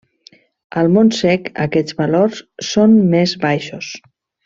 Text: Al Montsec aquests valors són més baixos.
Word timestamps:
Al 0.81 0.89
Montsec 0.95 1.51
aquests 1.67 1.99
valors 2.01 2.43
són 2.73 2.97
més 3.15 3.39
baixos. 3.49 3.97